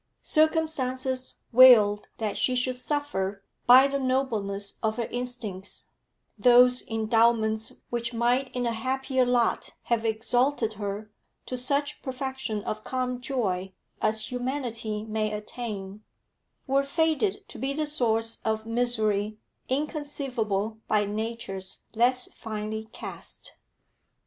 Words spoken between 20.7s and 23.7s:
by natures less finely cast.